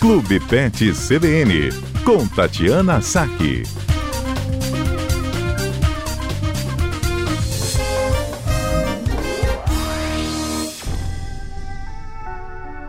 [0.00, 1.70] Clube Pet CBN,
[2.04, 3.64] com Tatiana Saque.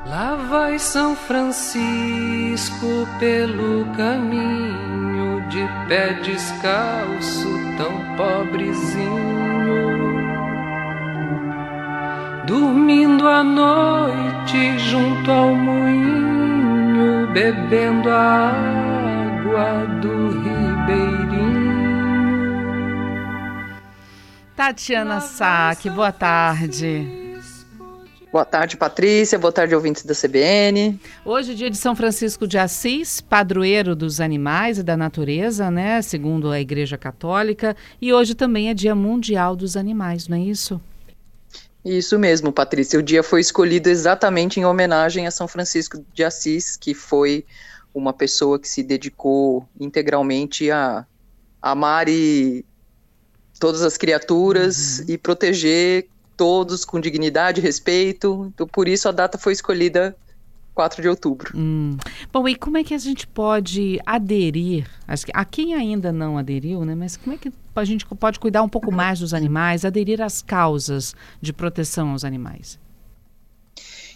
[0.06, 7.48] Lá vai São Francisco pelo caminho, de pé descalço,
[7.78, 9.50] tão pobrezinho
[12.50, 16.29] dormindo à noite junto ao moinho,
[17.34, 21.70] bebendo a água do ribeirinho.
[24.56, 27.30] Tatiana Saque, boa tarde.
[28.32, 29.40] Boa tarde, Patrícia.
[29.40, 31.00] Boa tarde, ouvintes da CBN.
[31.26, 36.00] Hoje, dia de São Francisco de Assis, padroeiro dos animais e da natureza, né?
[36.04, 37.76] Segundo a Igreja Católica.
[38.00, 40.80] E hoje também é Dia Mundial dos Animais, não é isso?
[41.98, 43.00] Isso mesmo, Patrícia.
[43.00, 47.44] O dia foi escolhido exatamente em homenagem a São Francisco de Assis, que foi
[47.92, 51.04] uma pessoa que se dedicou integralmente a
[51.60, 52.64] amar e
[53.60, 55.06] todas as criaturas uhum.
[55.10, 58.52] e proteger todos com dignidade e respeito.
[58.54, 60.16] Então, por isso a data foi escolhida
[60.76, 61.52] 4 de outubro.
[61.58, 61.98] Hum.
[62.32, 64.88] Bom, e como é que a gente pode aderir?
[65.34, 66.94] A quem ainda não aderiu, né?
[66.94, 70.42] Mas como é que a gente pode cuidar um pouco mais dos animais, aderir às
[70.42, 72.78] causas de proteção aos animais?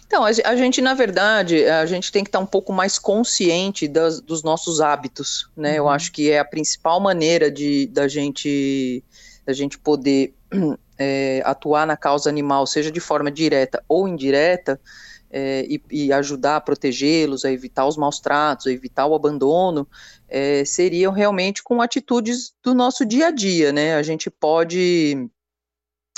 [0.06, 4.20] Então, a gente, na verdade, a gente tem que estar um pouco mais consciente das,
[4.20, 5.70] dos nossos hábitos, né?
[5.70, 5.76] Uhum.
[5.76, 9.02] Eu acho que é a principal maneira de da gente,
[9.44, 10.32] da gente poder
[10.96, 14.80] é, atuar na causa animal, seja de forma direta ou indireta,
[15.36, 19.84] é, e, e, ajudar a protegê-los, a evitar os maus tratos, a evitar o abandono,
[20.28, 23.96] é, seriam realmente com atitudes do nosso dia a dia, né?
[23.96, 25.28] A gente pode,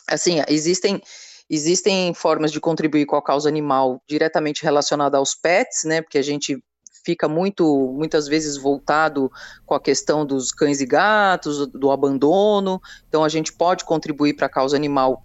[0.06, 1.00] assim, existem
[1.48, 6.02] existem formas de contribuir com a causa animal diretamente relacionada aos pets, né?
[6.02, 6.62] Porque a gente
[7.02, 9.32] fica muito, muitas vezes voltado
[9.64, 12.82] com a questão dos cães e gatos, do abandono.
[13.08, 15.24] Então a gente pode contribuir para a causa animal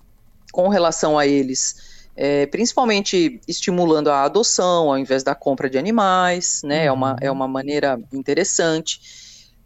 [0.54, 6.62] com relação a eles é, principalmente estimulando a adoção ao invés da compra de animais,
[6.64, 6.82] né?
[6.82, 6.86] Uhum.
[6.86, 9.00] É, uma, é uma maneira interessante.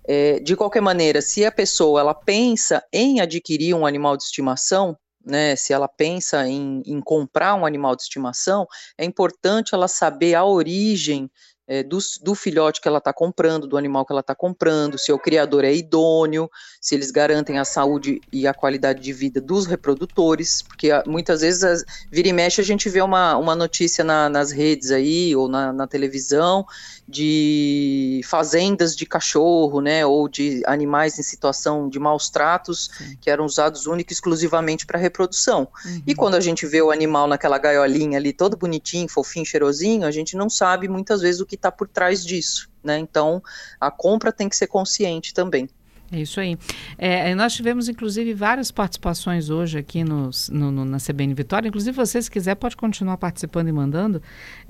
[0.07, 4.95] É, de qualquer maneira, se a pessoa ela pensa em adquirir um animal de estimação,
[5.25, 10.35] né, se ela pensa em, em comprar um animal de estimação, é importante ela saber
[10.35, 11.29] a origem
[11.67, 15.11] é, do, do, filhote que ela está comprando, do animal que ela está comprando, se
[15.11, 16.49] o criador é idôneo,
[16.79, 21.41] se eles garantem a saúde e a qualidade de vida dos reprodutores, porque ah, muitas
[21.41, 25.35] vezes, as, vira e mexe, a gente vê uma, uma notícia na, nas redes aí,
[25.35, 26.65] ou na, na, televisão,
[27.07, 33.17] de fazendas de cachorro, né, ou de animais em situação de maus tratos, Sim.
[33.19, 35.67] que eram usados única e exclusivamente para reprodução.
[35.83, 36.03] Uhum.
[36.05, 40.11] E quando a gente vê o animal naquela gaiolinha ali, todo bonitinho, fofinho, cheirosinho, a
[40.11, 42.97] gente não sabe muitas vezes o que está por trás disso, né?
[42.99, 43.41] Então,
[43.79, 45.69] a compra tem que ser consciente também.
[46.11, 46.57] É isso aí.
[46.97, 51.67] É, nós tivemos, inclusive, várias participações hoje aqui no, no, no, na CBN Vitória.
[51.67, 54.21] Inclusive, você, se quiser, pode continuar participando e mandando.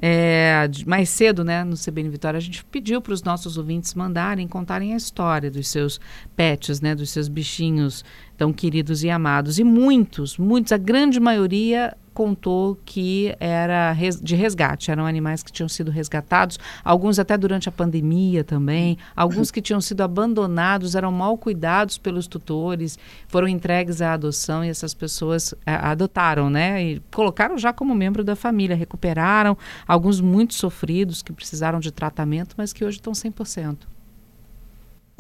[0.02, 4.48] É, mais cedo, né, no CBN Vitória, a gente pediu para os nossos ouvintes mandarem,
[4.48, 6.00] contarem a história dos seus
[6.36, 8.06] pets, né, dos seus bichinhos
[8.38, 9.60] tão queridos e amados.
[9.60, 15.68] E muitos, muitos, a grande maioria contou que era de resgate, eram animais que tinham
[15.68, 21.38] sido resgatados, alguns até durante a pandemia também, alguns que tinham sido abandonados, eram mal
[21.38, 26.82] cuidados pelos tutores, foram entregues à adoção e essas pessoas é, adotaram, né?
[26.82, 32.56] E colocaram já como membro da família, recuperaram, alguns muito sofridos que precisaram de tratamento,
[32.58, 33.95] mas que hoje estão 100%.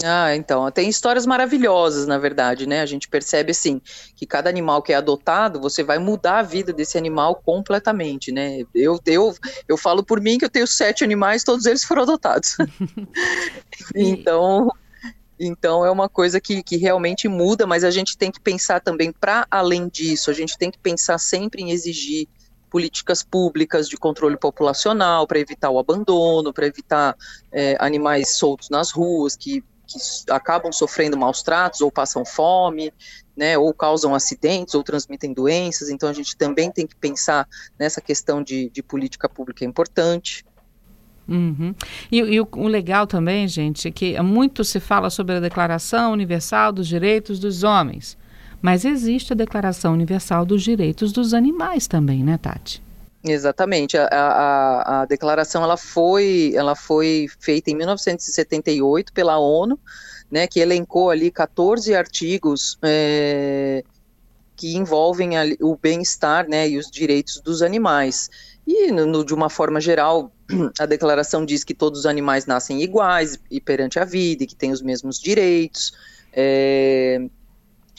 [0.03, 2.81] Ah, então, tem histórias maravilhosas, na verdade, né?
[2.81, 3.81] A gente percebe, assim,
[4.15, 8.63] que cada animal que é adotado, você vai mudar a vida desse animal completamente, né?
[8.73, 9.33] Eu, eu,
[9.67, 12.57] eu falo por mim que eu tenho sete animais, todos eles foram adotados.
[13.95, 14.69] então,
[15.39, 19.13] então é uma coisa que, que realmente muda, mas a gente tem que pensar também,
[19.13, 22.27] para além disso, a gente tem que pensar sempre em exigir
[22.69, 27.15] políticas públicas de controle populacional para evitar o abandono, para evitar
[27.49, 29.97] é, animais soltos nas ruas, que que
[30.31, 32.91] acabam sofrendo maus tratos ou passam fome,
[33.35, 35.89] né, ou causam acidentes ou transmitem doenças.
[35.89, 37.47] Então a gente também tem que pensar
[37.77, 40.45] nessa questão de, de política pública importante.
[41.27, 41.73] Uhum.
[42.11, 46.13] E, e o, o, legal também, gente, é que muito se fala sobre a Declaração
[46.13, 48.15] Universal dos Direitos dos Homens,
[48.61, 52.84] mas existe a Declaração Universal dos Direitos dos Animais também, né, Tati?
[53.25, 53.97] Exatamente.
[53.97, 59.79] A, a, a, declaração ela foi, ela foi feita em 1978 pela ONU,
[60.29, 63.83] né, que elencou ali 14 artigos é,
[64.55, 65.31] que envolvem
[65.61, 68.29] o bem-estar né, e os direitos dos animais.
[68.67, 70.31] E, no, de uma forma geral,
[70.79, 74.55] a declaração diz que todos os animais nascem iguais e perante a vida e que
[74.55, 75.93] têm os mesmos direitos.
[76.31, 77.21] É,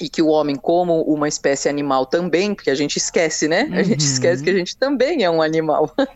[0.00, 3.69] e que o homem, como uma espécie animal também, porque a gente esquece, né?
[3.72, 5.90] A gente esquece que a gente também é um animal.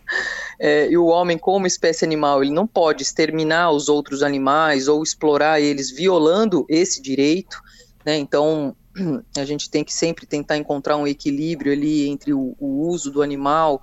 [0.63, 5.03] É, e o homem, como espécie animal, ele não pode exterminar os outros animais ou
[5.03, 7.57] explorar eles violando esse direito,
[8.05, 8.19] né?
[8.19, 8.77] Então,
[9.39, 13.23] a gente tem que sempre tentar encontrar um equilíbrio ali entre o, o uso do
[13.23, 13.81] animal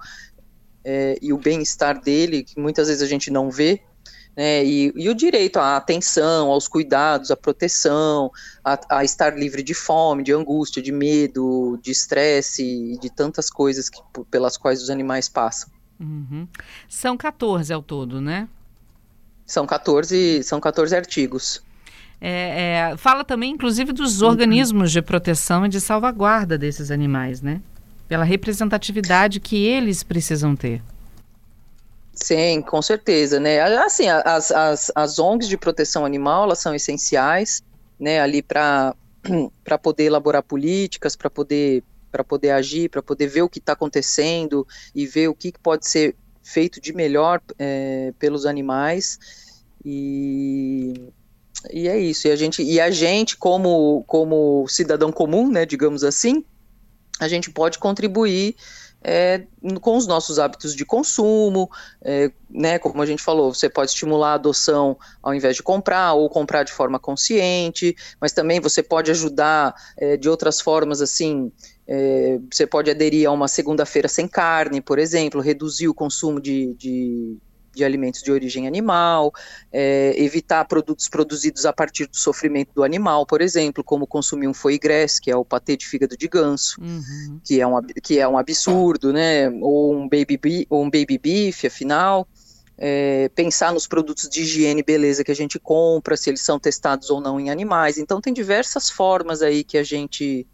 [0.83, 3.81] é, e o bem-estar dele, que muitas vezes a gente não vê,
[4.37, 8.31] né, e, e, o direito à atenção, aos cuidados, à proteção,
[8.63, 13.89] a, a, estar livre de fome, de angústia, de medo, de estresse, de tantas coisas
[13.89, 13.99] que,
[14.29, 15.71] pelas quais os animais passam.
[15.99, 16.47] Uhum.
[16.87, 18.47] São 14 ao todo, né?
[19.43, 21.63] São 14, são 14 artigos.
[22.21, 27.59] É, é, fala também, inclusive, dos organismos de proteção e de salvaguarda desses animais, né?
[28.07, 30.83] Pela representatividade que eles precisam ter.
[32.21, 33.59] Sim, com certeza, né?
[33.79, 37.61] Assim, as, as, as ONGs de proteção animal, elas são essenciais,
[37.99, 38.95] né, ali para
[39.81, 44.65] poder elaborar políticas, para poder para poder agir, para poder ver o que está acontecendo
[44.95, 49.19] e ver o que, que pode ser feito de melhor é, pelos animais
[49.83, 51.11] e,
[51.71, 52.27] e é isso.
[52.27, 56.43] E a gente, e a gente como, como cidadão comum, né, digamos assim,
[57.19, 58.55] a gente pode contribuir
[59.09, 59.47] é,
[59.79, 61.71] com os nossos hábitos de consumo,
[62.01, 66.13] é, né, como a gente falou, você pode estimular a adoção ao invés de comprar,
[66.13, 71.49] ou comprar de forma consciente, mas também você pode ajudar é, de outras formas, assim,
[71.87, 76.73] é, você pode aderir a uma segunda-feira sem carne, por exemplo, reduzir o consumo de,
[76.73, 77.37] de
[77.77, 79.31] de alimentos de origem animal,
[79.71, 84.53] é, evitar produtos produzidos a partir do sofrimento do animal, por exemplo, como consumir um
[84.53, 87.39] foie gras, que é o patê de fígado de ganso, uhum.
[87.43, 89.49] que, é um, que é um absurdo, né?
[89.61, 92.27] Ou um baby, ou um baby beef, afinal.
[92.79, 96.59] É, pensar nos produtos de higiene e beleza que a gente compra, se eles são
[96.59, 97.97] testados ou não em animais.
[97.97, 100.45] Então tem diversas formas aí que a gente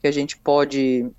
[0.00, 1.10] que a gente pode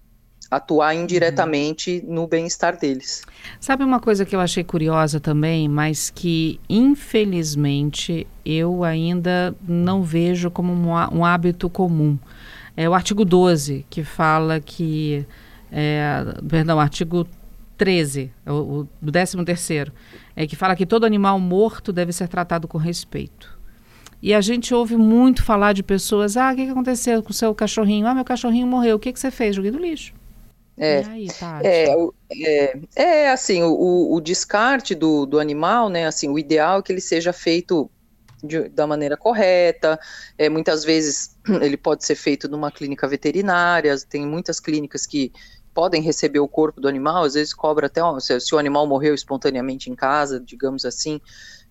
[0.51, 2.15] atuar indiretamente uhum.
[2.15, 3.24] no bem-estar deles.
[3.57, 10.51] Sabe uma coisa que eu achei curiosa também, mas que infelizmente eu ainda não vejo
[10.51, 12.19] como um, um hábito comum.
[12.75, 15.25] É o artigo 12, que fala que.
[15.71, 17.25] É, perdão, artigo
[17.77, 19.94] 13, o, o 13 terceiro,
[20.36, 23.57] é que fala que todo animal morto deve ser tratado com respeito.
[24.21, 27.33] E a gente ouve muito falar de pessoas, ah, o que, que aconteceu com o
[27.33, 28.06] seu cachorrinho?
[28.06, 29.56] Ah, meu cachorrinho morreu, o que, que você fez?
[29.56, 30.13] Joguei no lixo.
[30.83, 31.27] É, aí,
[31.63, 31.95] é,
[32.31, 36.91] é, é, assim, o, o descarte do, do animal, né, assim, o ideal é que
[36.91, 37.87] ele seja feito
[38.43, 39.99] de, da maneira correta,
[40.39, 45.31] é, muitas vezes ele pode ser feito numa clínica veterinária, tem muitas clínicas que
[45.71, 49.13] podem receber o corpo do animal, às vezes cobra até, se, se o animal morreu
[49.13, 51.21] espontaneamente em casa, digamos assim,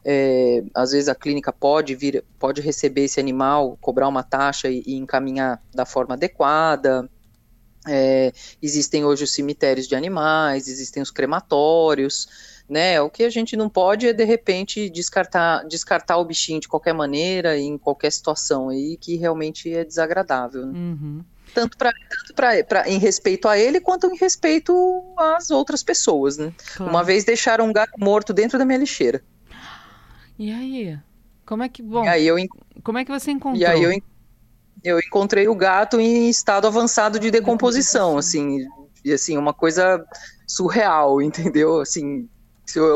[0.04, 4.84] é, às vezes a clínica pode vir, pode receber esse animal, cobrar uma taxa e,
[4.86, 7.10] e encaminhar da forma adequada,
[7.86, 8.32] é,
[8.62, 12.28] existem hoje os cemitérios de animais, existem os crematórios,
[12.68, 13.00] né?
[13.00, 16.92] O que a gente não pode é de repente descartar, descartar o bichinho de qualquer
[16.92, 20.66] maneira, em qualquer situação aí que realmente é desagradável.
[20.66, 20.72] Né?
[20.78, 21.24] Uhum.
[21.52, 26.36] Tanto, pra, tanto pra, pra, em respeito a ele quanto em respeito às outras pessoas,
[26.36, 26.52] né?
[26.76, 26.92] Claro.
[26.92, 29.20] Uma vez deixaram um gato morto dentro da minha lixeira.
[30.38, 30.96] E aí?
[31.44, 32.04] Como é que bom?
[32.04, 32.36] E aí eu,
[32.84, 33.60] como é que você encontrou?
[33.60, 33.90] E aí eu
[34.82, 38.66] eu encontrei o gato em estado avançado de decomposição, assim,
[39.04, 40.04] e assim, uma coisa
[40.46, 41.80] surreal, entendeu?
[41.80, 42.28] Assim,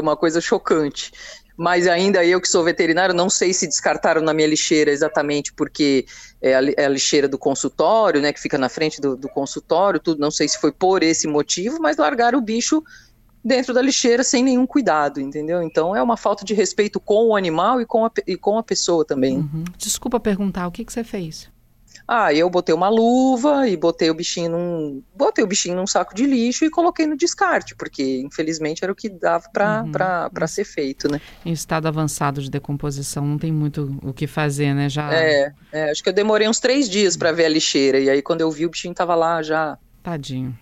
[0.01, 1.13] uma coisa chocante.
[1.57, 6.05] Mas ainda eu que sou veterinário, não sei se descartaram na minha lixeira exatamente porque
[6.43, 10.01] é a, é a lixeira do consultório, né, que fica na frente do, do consultório,
[10.01, 12.83] tudo, não sei se foi por esse motivo, mas largaram o bicho
[13.45, 15.63] dentro da lixeira sem nenhum cuidado, entendeu?
[15.63, 18.63] Então é uma falta de respeito com o animal e com a, e com a
[18.63, 19.39] pessoa também.
[19.39, 19.65] Uhum.
[19.77, 21.49] Desculpa perguntar, o que, que você fez?
[22.07, 26.15] Ah, eu botei uma luva e botei o bichinho num, botei o bichinho num saco
[26.15, 30.47] de lixo e coloquei no descarte, porque infelizmente era o que dava para uhum.
[30.47, 31.21] ser feito, né?
[31.45, 34.89] Em estado avançado de decomposição, não tem muito o que fazer, né?
[34.89, 35.13] Já.
[35.15, 38.21] É, é acho que eu demorei uns três dias para ver a lixeira e aí
[38.21, 39.79] quando eu vi o bichinho tava lá já.
[40.03, 40.57] Tadinho.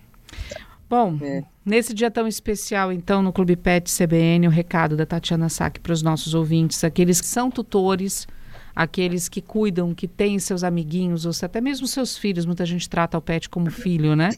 [0.89, 1.43] Bom, é.
[1.65, 5.91] nesse dia tão especial, então, no Clube Pet CBN, o recado da Tatiana Sack para
[5.91, 8.27] os nossos ouvintes, aqueles que são tutores
[8.75, 13.17] aqueles que cuidam, que têm seus amiguinhos, ou até mesmo seus filhos, muita gente trata
[13.17, 14.31] o pet como filho, né?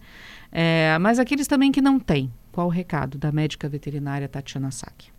[0.51, 2.31] É, mas aqueles também que não têm.
[2.51, 5.13] Qual o recado da médica veterinária Tatiana Sack?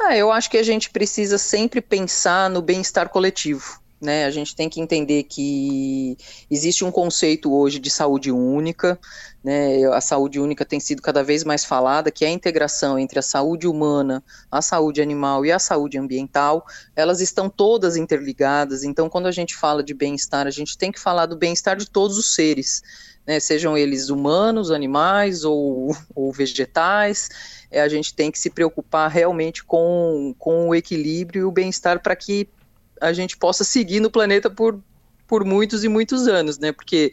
[0.00, 3.81] Ah, eu acho que a gente precisa sempre pensar no bem-estar coletivo.
[4.02, 4.24] Né?
[4.24, 6.18] A gente tem que entender que
[6.50, 8.98] existe um conceito hoje de saúde única,
[9.42, 9.84] né?
[9.92, 13.22] A saúde única tem sido cada vez mais falada, que é a integração entre a
[13.22, 16.66] saúde humana, a saúde animal e a saúde ambiental.
[16.96, 18.82] Elas estão todas interligadas.
[18.82, 21.88] Então, quando a gente fala de bem-estar, a gente tem que falar do bem-estar de
[21.88, 22.82] todos os seres.
[23.24, 27.28] Né, sejam eles humanos, animais ou, ou vegetais,
[27.70, 32.02] é, a gente tem que se preocupar realmente com, com o equilíbrio e o bem-estar
[32.02, 32.48] para que
[33.02, 34.80] a gente possa seguir no planeta por,
[35.26, 36.72] por muitos e muitos anos, né?
[36.72, 37.12] Porque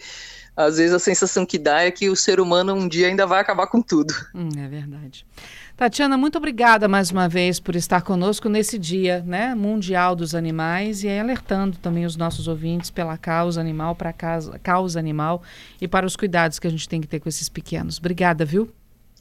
[0.55, 3.39] às vezes a sensação que dá é que o ser humano um dia ainda vai
[3.39, 4.13] acabar com tudo.
[4.35, 5.25] Hum, é verdade.
[5.75, 11.03] Tatiana, muito obrigada mais uma vez por estar conosco nesse dia né, mundial dos animais
[11.05, 15.41] e alertando também os nossos ouvintes pela causa animal, para a causa, causa animal
[15.79, 17.97] e para os cuidados que a gente tem que ter com esses pequenos.
[17.97, 18.69] Obrigada, viu?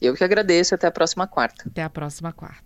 [0.01, 0.75] Eu que agradeço.
[0.75, 1.65] Até a próxima quarta.
[1.69, 2.65] Até a próxima quarta.